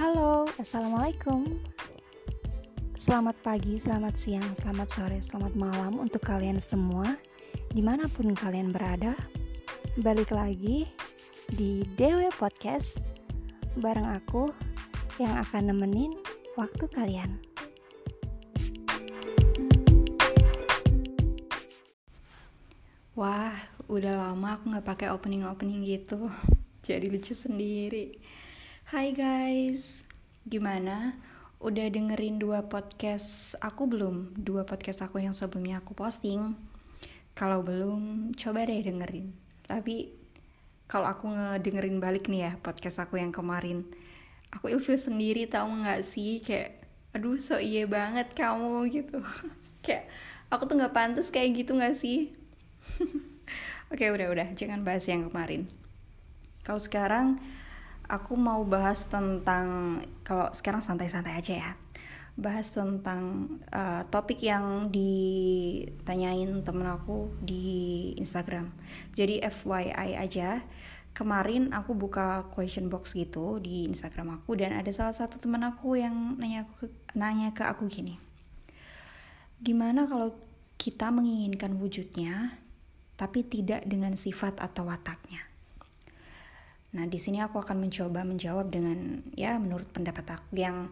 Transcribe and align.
Halo, 0.00 0.48
Assalamualaikum. 0.56 1.60
Selamat 2.96 3.36
pagi, 3.44 3.76
selamat 3.76 4.16
siang, 4.16 4.48
selamat 4.56 4.88
sore, 4.88 5.20
selamat 5.20 5.52
malam 5.52 6.00
untuk 6.00 6.24
kalian 6.24 6.56
semua 6.56 7.20
Di 7.68 7.84
mana 7.84 8.08
pun 8.08 8.32
kalian 8.32 8.72
berada. 8.72 9.12
Balik 10.00 10.32
lagi 10.32 10.88
di 11.52 11.84
DW 12.00 12.32
Podcast 12.32 12.96
Bareng 13.76 14.08
aku 14.08 14.48
yang 15.20 15.36
akan 15.36 15.68
nemenin 15.68 16.16
waktu 16.56 16.88
kalian. 16.88 17.36
Wah, 23.12 23.52
udah 23.84 24.16
lama 24.16 24.56
aku 24.56 24.64
gak 24.80 24.86
pakai 24.96 25.12
opening-opening 25.12 25.84
gitu. 25.84 26.32
Jadi 26.88 27.12
lucu 27.12 27.36
sendiri 27.36 28.16
Hai 28.90 29.14
guys, 29.14 30.02
gimana? 30.42 31.14
Udah 31.62 31.86
dengerin 31.94 32.42
dua 32.42 32.66
podcast 32.66 33.54
aku 33.62 33.86
belum? 33.86 34.34
Dua 34.34 34.66
podcast 34.66 35.06
aku 35.06 35.22
yang 35.22 35.30
sebelumnya 35.30 35.78
aku 35.78 35.94
posting. 35.94 36.58
Kalau 37.38 37.62
belum, 37.62 38.34
coba 38.34 38.66
deh 38.66 38.82
dengerin. 38.82 39.30
Tapi 39.62 40.10
kalau 40.90 41.06
aku 41.06 41.30
ngedengerin 41.30 42.02
balik 42.02 42.26
nih 42.26 42.50
ya 42.50 42.52
podcast 42.58 42.98
aku 42.98 43.22
yang 43.22 43.30
kemarin, 43.30 43.86
aku 44.50 44.74
ilfil 44.74 44.98
sendiri 44.98 45.46
tau 45.46 45.70
nggak 45.70 46.02
sih 46.02 46.42
kayak, 46.42 46.82
aduh 47.14 47.38
so 47.38 47.62
iya 47.62 47.86
banget 47.86 48.34
kamu 48.34 48.90
gitu. 48.90 49.22
kayak 49.86 50.10
aku 50.50 50.66
tuh 50.66 50.82
nggak 50.82 50.90
pantas 50.90 51.30
kayak 51.30 51.62
gitu 51.62 51.78
nggak 51.78 51.94
sih? 51.94 52.34
Oke 53.94 54.10
udah 54.10 54.34
udah 54.34 54.50
jangan 54.58 54.82
bahas 54.82 55.06
yang 55.06 55.30
kemarin. 55.30 55.70
Kalau 56.66 56.82
sekarang 56.82 57.38
aku 58.10 58.34
mau 58.34 58.66
bahas 58.66 59.06
tentang 59.06 59.98
kalau 60.26 60.50
sekarang 60.50 60.82
santai-santai 60.82 61.38
aja 61.38 61.54
ya 61.54 61.72
bahas 62.40 62.72
tentang 62.72 63.56
uh, 63.68 64.02
topik 64.08 64.40
yang 64.40 64.88
ditanyain 64.88 66.64
temen 66.64 66.88
aku 66.88 67.28
di 67.42 68.10
Instagram. 68.16 68.72
Jadi 69.12 69.44
FYI 69.44 70.16
aja 70.16 70.64
kemarin 71.10 71.74
aku 71.74 71.92
buka 71.94 72.48
question 72.54 72.86
box 72.86 73.18
gitu 73.18 73.58
di 73.58 73.86
Instagram 73.90 74.40
aku 74.40 74.54
dan 74.54 74.78
ada 74.78 74.90
salah 74.94 75.14
satu 75.14 75.42
temen 75.42 75.60
aku 75.66 75.98
yang 75.98 76.38
nanya 76.38 76.64
aku 76.64 76.86
nanya 77.18 77.50
ke 77.50 77.66
aku 77.66 77.90
gini 77.90 78.16
gimana 79.60 80.06
kalau 80.08 80.32
kita 80.80 81.12
menginginkan 81.12 81.76
wujudnya 81.76 82.56
tapi 83.18 83.44
tidak 83.44 83.84
dengan 83.84 84.16
sifat 84.16 84.56
atau 84.62 84.88
wataknya 84.88 85.49
Nah, 86.90 87.06
di 87.06 87.18
sini 87.22 87.38
aku 87.38 87.62
akan 87.62 87.86
mencoba 87.86 88.26
menjawab 88.26 88.66
dengan 88.74 89.22
ya 89.38 89.54
menurut 89.62 89.86
pendapat 89.94 90.26
aku 90.34 90.58
yang 90.58 90.90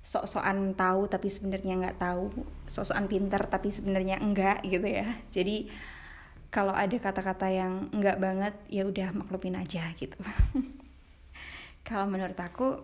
sok-sokan 0.00 0.72
tahu 0.72 1.04
tapi 1.04 1.28
sebenarnya 1.28 1.76
nggak 1.76 2.00
tahu, 2.00 2.32
sok-sokan 2.64 3.12
pinter 3.12 3.44
tapi 3.44 3.68
sebenarnya 3.68 4.24
enggak 4.24 4.64
gitu 4.64 4.88
ya. 4.88 5.20
Jadi 5.28 5.68
kalau 6.48 6.72
ada 6.72 6.96
kata-kata 6.96 7.52
yang 7.52 7.92
enggak 7.92 8.16
banget 8.16 8.54
ya 8.72 8.88
udah 8.88 9.12
maklumin 9.12 9.60
aja 9.60 9.84
gitu. 10.00 10.16
kalau 11.88 12.08
menurut 12.08 12.38
aku 12.40 12.80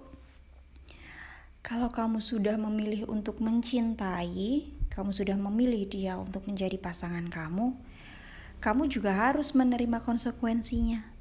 kalau 1.65 1.89
kamu 1.89 2.21
sudah 2.21 2.61
memilih 2.61 3.09
untuk 3.09 3.41
mencintai, 3.41 4.69
kamu 4.93 5.11
sudah 5.17 5.33
memilih 5.41 5.89
dia 5.89 6.21
untuk 6.21 6.45
menjadi 6.45 6.77
pasangan 6.77 7.25
kamu, 7.33 7.73
kamu 8.61 8.85
juga 8.93 9.17
harus 9.17 9.57
menerima 9.57 10.05
konsekuensinya 10.05 11.14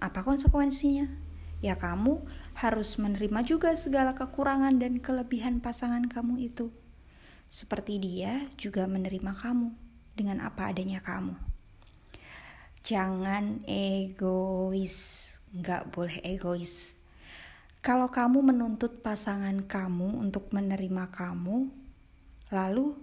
apa 0.00 0.24
konsekuensinya? 0.24 1.06
Ya 1.60 1.76
kamu 1.76 2.24
harus 2.56 2.96
menerima 2.96 3.44
juga 3.44 3.76
segala 3.76 4.16
kekurangan 4.16 4.80
dan 4.80 4.96
kelebihan 4.98 5.60
pasangan 5.60 6.08
kamu 6.08 6.48
itu. 6.48 6.72
Seperti 7.52 8.00
dia 8.00 8.48
juga 8.56 8.88
menerima 8.88 9.36
kamu 9.36 9.68
dengan 10.16 10.40
apa 10.40 10.72
adanya 10.72 11.04
kamu. 11.04 11.36
Jangan 12.80 13.60
egois, 13.68 15.36
nggak 15.52 15.92
boleh 15.92 16.16
egois. 16.24 16.96
Kalau 17.84 18.08
kamu 18.08 18.52
menuntut 18.52 19.04
pasangan 19.04 19.64
kamu 19.68 20.16
untuk 20.16 20.48
menerima 20.52 21.12
kamu, 21.12 21.68
lalu 22.48 22.96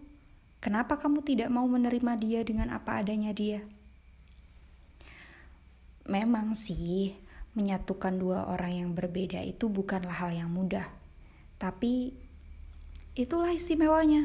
kenapa 0.57 0.97
kamu 0.97 1.21
tidak 1.21 1.49
mau 1.53 1.65
menerima 1.69 2.13
dia 2.17 2.41
dengan 2.41 2.73
apa 2.73 3.05
adanya 3.05 3.33
dia? 3.37 3.65
Memang 6.07 6.55
sih, 6.55 7.19
menyatukan 7.51 8.15
dua 8.15 8.47
orang 8.47 8.79
yang 8.79 8.89
berbeda 8.95 9.43
itu 9.43 9.67
bukanlah 9.67 10.23
hal 10.23 10.31
yang 10.31 10.47
mudah. 10.47 10.87
Tapi 11.59 12.15
itulah 13.11 13.51
istimewanya. 13.51 14.23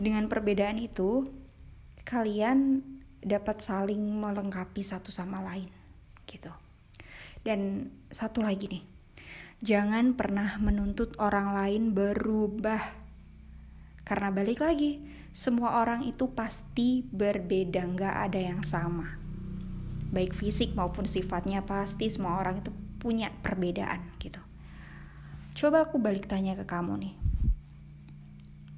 Dengan 0.00 0.24
perbedaan 0.32 0.80
itu, 0.80 1.28
kalian 2.08 2.80
dapat 3.20 3.60
saling 3.60 4.00
melengkapi 4.00 4.80
satu 4.80 5.12
sama 5.12 5.44
lain, 5.44 5.68
gitu. 6.24 6.48
Dan 7.44 7.92
satu 8.08 8.40
lagi 8.40 8.72
nih, 8.72 8.84
jangan 9.60 10.16
pernah 10.16 10.56
menuntut 10.56 11.20
orang 11.20 11.52
lain 11.52 11.92
berubah. 11.92 12.96
Karena 14.08 14.32
balik 14.32 14.64
lagi, 14.64 15.04
semua 15.36 15.84
orang 15.84 16.08
itu 16.08 16.32
pasti 16.32 17.04
berbeda, 17.04 17.84
nggak 17.84 18.16
ada 18.30 18.40
yang 18.40 18.64
sama 18.64 19.25
baik 20.10 20.32
fisik 20.36 20.74
maupun 20.78 21.08
sifatnya 21.08 21.66
pasti 21.66 22.06
semua 22.06 22.38
orang 22.38 22.62
itu 22.62 22.70
punya 23.02 23.30
perbedaan 23.42 24.02
gitu. 24.18 24.40
Coba 25.56 25.88
aku 25.88 25.96
balik 25.96 26.28
tanya 26.28 26.52
ke 26.52 26.68
kamu 26.68 26.92
nih. 27.00 27.14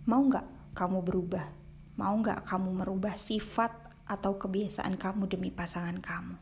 Mau 0.07 0.23
nggak 0.25 0.73
kamu 0.79 1.03
berubah? 1.03 1.45
Mau 1.99 2.15
nggak 2.23 2.47
kamu 2.47 2.71
merubah 2.71 3.19
sifat 3.19 3.75
atau 4.07 4.39
kebiasaan 4.39 4.95
kamu 4.95 5.27
demi 5.27 5.51
pasangan 5.51 5.99
kamu? 5.99 6.39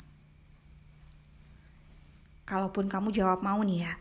Kalaupun 2.47 2.87
kamu 2.87 3.11
jawab 3.11 3.43
mau 3.43 3.59
nih 3.65 3.91
ya, 3.91 3.95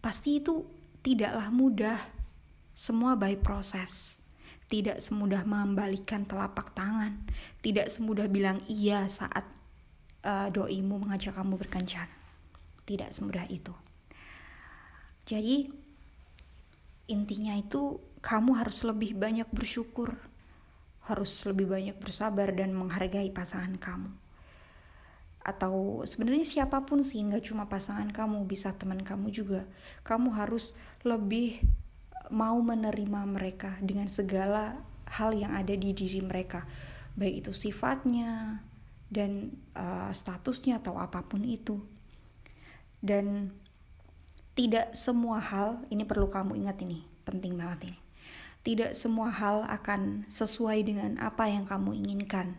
pasti 0.00 0.40
itu 0.40 0.64
tidaklah 1.02 1.50
mudah. 1.52 2.00
Semua 2.78 3.18
by 3.18 3.34
proses. 3.42 4.16
Tidak 4.70 5.02
semudah 5.02 5.42
membalikan 5.42 6.22
telapak 6.22 6.70
tangan, 6.76 7.18
tidak 7.64 7.90
semudah 7.90 8.30
bilang 8.30 8.62
iya 8.70 9.08
saat 9.10 9.57
uh, 10.24 10.48
doimu 10.50 11.02
mengajak 11.02 11.36
kamu 11.36 11.58
berkencan. 11.58 12.08
Tidak 12.88 13.10
semudah 13.12 13.44
itu. 13.52 13.74
Jadi 15.28 15.68
intinya 17.12 17.52
itu 17.56 18.00
kamu 18.24 18.64
harus 18.64 18.80
lebih 18.84 19.12
banyak 19.14 19.48
bersyukur, 19.52 20.16
harus 21.04 21.32
lebih 21.44 21.68
banyak 21.68 21.96
bersabar 22.00 22.48
dan 22.52 22.72
menghargai 22.72 23.28
pasangan 23.28 23.76
kamu. 23.76 24.10
Atau 25.44 26.04
sebenarnya 26.04 26.44
siapa 26.44 26.84
pun 26.84 27.00
sih, 27.00 27.24
nggak 27.24 27.44
cuma 27.48 27.68
pasangan 27.68 28.08
kamu, 28.12 28.44
bisa 28.44 28.72
teman 28.76 29.00
kamu 29.00 29.32
juga. 29.32 29.64
Kamu 30.04 30.32
harus 30.36 30.76
lebih 31.04 31.60
mau 32.28 32.60
menerima 32.60 33.24
mereka 33.24 33.76
dengan 33.80 34.08
segala 34.08 34.76
hal 35.08 35.32
yang 35.32 35.56
ada 35.56 35.72
di 35.72 35.96
diri 35.96 36.20
mereka, 36.20 36.68
baik 37.16 37.44
itu 37.44 37.52
sifatnya, 37.56 38.60
dan 39.08 39.56
uh, 39.72 40.12
statusnya 40.12 40.80
atau 40.80 40.96
apa 41.00 41.24
pun 41.24 41.44
itu. 41.44 41.80
Dan 43.00 43.52
tidak 44.52 44.92
semua 44.92 45.40
hal, 45.40 45.86
ini 45.88 46.04
perlu 46.04 46.28
kamu 46.28 46.58
ingat 46.60 46.82
ini, 46.84 47.06
penting 47.24 47.56
banget 47.56 47.92
ini. 47.92 47.98
Tidak 48.66 48.92
semua 48.92 49.32
hal 49.32 49.64
akan 49.64 50.28
sesuai 50.28 50.84
dengan 50.84 51.16
apa 51.22 51.48
yang 51.48 51.64
kamu 51.64 51.94
inginkan 52.04 52.58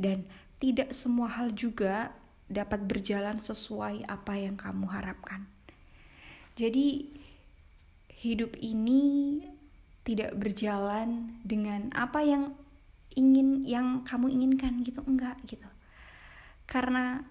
dan 0.00 0.24
tidak 0.62 0.96
semua 0.96 1.28
hal 1.28 1.52
juga 1.52 2.16
dapat 2.48 2.86
berjalan 2.86 3.42
sesuai 3.42 4.08
apa 4.08 4.40
yang 4.40 4.56
kamu 4.56 4.88
harapkan. 4.88 5.50
Jadi 6.54 7.12
hidup 8.14 8.56
ini 8.62 9.42
tidak 10.06 10.38
berjalan 10.38 11.40
dengan 11.44 11.92
apa 11.92 12.24
yang 12.24 12.56
ingin 13.18 13.66
yang 13.66 14.06
kamu 14.06 14.32
inginkan 14.32 14.80
gitu 14.86 15.02
enggak 15.04 15.36
gitu 15.44 15.66
karena 16.70 17.26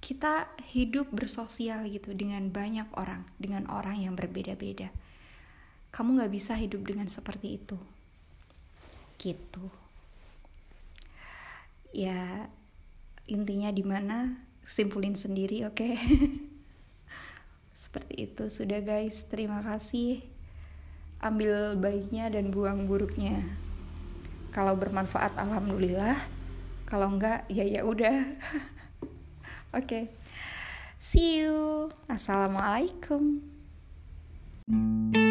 kita 0.00 0.48
hidup 0.72 1.12
bersosial 1.12 1.84
gitu 1.86 2.16
dengan 2.16 2.48
banyak 2.48 2.88
orang, 2.96 3.28
dengan 3.36 3.68
orang 3.68 4.00
yang 4.00 4.16
berbeda-beda. 4.16 4.88
Kamu 5.92 6.18
gak 6.18 6.32
bisa 6.32 6.56
hidup 6.56 6.82
dengan 6.82 7.06
seperti 7.12 7.60
itu. 7.60 7.76
Gitu. 9.20 9.68
Ya, 11.92 12.48
intinya 13.28 13.68
di 13.68 13.84
mana 13.84 14.40
simpulin 14.64 15.14
sendiri, 15.14 15.68
oke? 15.68 15.76
Okay? 15.76 15.94
seperti 17.82 18.32
itu 18.32 18.48
sudah 18.48 18.80
guys. 18.80 19.28
Terima 19.28 19.60
kasih. 19.60 20.24
Ambil 21.20 21.76
baiknya 21.76 22.32
dan 22.32 22.48
buang 22.50 22.88
buruknya. 22.88 23.38
Kalau 24.50 24.74
bermanfaat 24.74 25.38
alhamdulillah 25.38 26.41
kalau 26.92 27.08
enggak 27.08 27.48
ya 27.48 27.64
ya 27.64 27.80
udah. 27.88 28.20
Oke. 29.72 29.88
Okay. 29.88 30.04
see 31.00 31.40
you. 31.40 31.88
Assalamualaikum. 32.04 33.40
thank 34.68 35.16
you 35.16 35.21